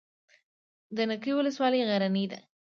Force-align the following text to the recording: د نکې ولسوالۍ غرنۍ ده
د 0.95 0.97
نکې 1.09 1.31
ولسوالۍ 1.35 1.81
غرنۍ 1.89 2.25
ده 2.31 2.39